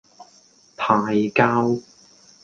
[0.77, 1.79] 派膠